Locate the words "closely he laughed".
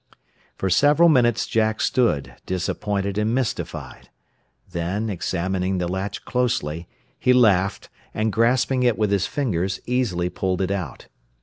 6.25-7.87